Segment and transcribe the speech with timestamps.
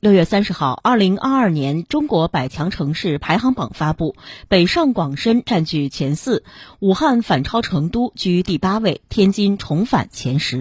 [0.00, 4.14] 六月三十号二零二二年中国百强城市排行榜发布
[4.46, 6.44] 北上广深占据前四
[6.78, 10.56] 武汉反超成都居第八位天津重返前十。